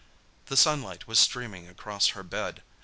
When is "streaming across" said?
1.19-2.07